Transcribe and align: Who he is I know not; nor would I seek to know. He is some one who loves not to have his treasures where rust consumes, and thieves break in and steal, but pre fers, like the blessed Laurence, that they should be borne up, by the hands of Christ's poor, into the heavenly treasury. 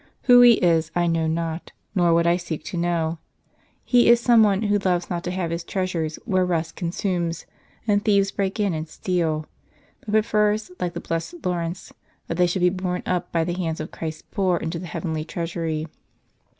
Who 0.23 0.41
he 0.41 0.53
is 0.53 0.89
I 0.95 1.05
know 1.05 1.27
not; 1.27 1.73
nor 1.93 2.11
would 2.15 2.25
I 2.25 2.35
seek 2.35 2.63
to 2.63 2.75
know. 2.75 3.19
He 3.85 4.09
is 4.09 4.19
some 4.19 4.41
one 4.41 4.63
who 4.63 4.79
loves 4.79 5.11
not 5.11 5.23
to 5.25 5.29
have 5.29 5.51
his 5.51 5.63
treasures 5.63 6.15
where 6.25 6.43
rust 6.43 6.75
consumes, 6.75 7.45
and 7.87 8.03
thieves 8.03 8.31
break 8.31 8.59
in 8.59 8.73
and 8.73 8.89
steal, 8.89 9.45
but 10.01 10.09
pre 10.11 10.21
fers, 10.23 10.71
like 10.79 10.95
the 10.95 11.01
blessed 11.01 11.45
Laurence, 11.45 11.93
that 12.25 12.37
they 12.37 12.47
should 12.47 12.63
be 12.63 12.69
borne 12.71 13.03
up, 13.05 13.31
by 13.31 13.43
the 13.43 13.53
hands 13.53 13.79
of 13.79 13.91
Christ's 13.91 14.23
poor, 14.23 14.57
into 14.57 14.79
the 14.79 14.87
heavenly 14.87 15.23
treasury. 15.23 15.85